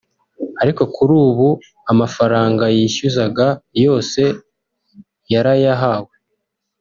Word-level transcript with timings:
Ariko 0.61 0.81
kuri 0.95 1.13
ubu 1.27 1.49
amafaranga 1.91 2.63
yishyuzaga 2.77 3.47
yose 3.83 4.21
yarayahawe 5.33 6.13